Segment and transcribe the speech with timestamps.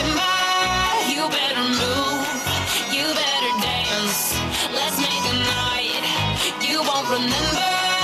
[0.00, 2.26] You better move,
[2.90, 4.40] you better dance.
[4.72, 6.04] Let's make a night
[6.62, 7.99] you won't remember.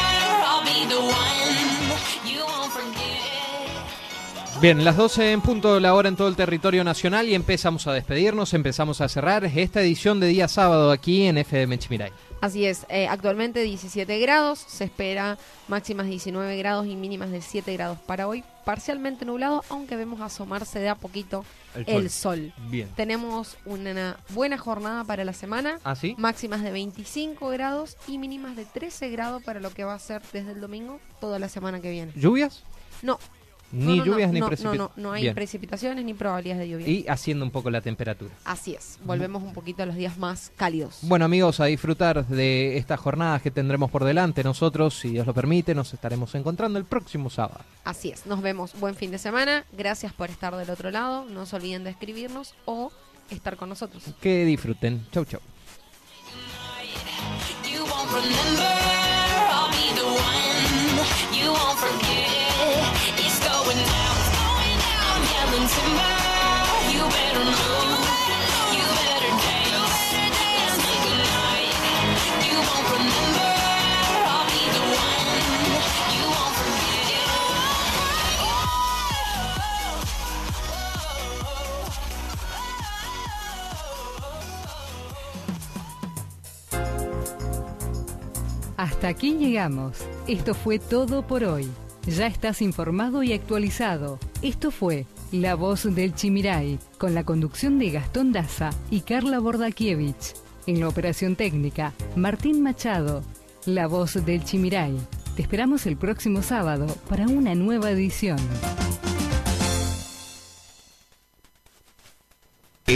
[4.60, 7.92] Bien, las 12 en punto la hora en todo el territorio nacional y empezamos a
[7.92, 12.10] despedirnos, empezamos a cerrar esta edición de día sábado aquí en FM Chimiray.
[12.40, 15.36] Así es, eh, actualmente 17 grados, se espera
[15.68, 20.78] máximas 19 grados y mínimas de 7 grados para hoy, parcialmente nublado, aunque vemos asomarse
[20.78, 21.44] de a poquito
[21.74, 22.54] el, sol.
[22.70, 22.88] Bien.
[22.96, 26.14] Tenemos una buena jornada para la semana, ¿Ah, sí?
[26.16, 30.22] máximas de 25 grados y mínimas de 13 grados para lo que va a ser
[30.32, 32.12] desde el domingo toda la semana que viene.
[32.16, 32.64] ¿Lluvias?
[33.02, 33.18] No,
[33.72, 34.78] Ni no, no, lluvias no, ni no, precipitaciones.
[34.78, 35.34] No, no, no hay Bien.
[35.34, 36.88] precipitaciones ni probabilidades de lluvia.
[36.88, 38.32] Y haciendo un poco la temperatura.
[38.44, 40.98] Así es, volvemos un poquito a los días más cálidos.
[41.02, 44.44] Bueno amigos, a disfrutar de estas jornadas que tendremos por delante.
[44.44, 47.64] Nosotros, si Dios lo permite, nos estaremos encontrando el próximo sábado.
[47.84, 48.78] Así es, nos vemos.
[48.78, 49.64] Buen fin de semana.
[49.76, 51.24] Gracias por estar del otro lado.
[51.24, 52.92] No se olviden de escribirnos o
[53.30, 54.04] estar con nosotros.
[54.20, 55.06] Que disfruten.
[55.10, 55.40] Chau, chau.
[88.76, 89.98] Hasta aquí llegamos.
[90.26, 91.68] Esto fue todo por hoy.
[92.06, 94.18] Ya estás informado y actualizado.
[94.42, 100.34] Esto fue La Voz del Chimiray, con la conducción de Gastón Daza y Carla Bordakiewicz.
[100.68, 103.24] En la operación técnica, Martín Machado.
[103.64, 104.96] La Voz del Chimiray.
[105.34, 108.38] Te esperamos el próximo sábado para una nueva edición.